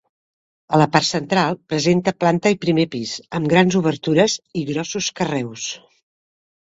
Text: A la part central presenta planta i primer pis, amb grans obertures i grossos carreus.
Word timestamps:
A 0.75 0.79
la 0.81 0.85
part 0.95 1.07
central 1.09 1.59
presenta 1.73 2.13
planta 2.23 2.53
i 2.55 2.59
primer 2.65 2.87
pis, 2.95 3.13
amb 3.41 3.53
grans 3.55 3.79
obertures 3.83 4.39
i 4.63 4.67
grossos 4.71 5.11
carreus. 5.21 5.69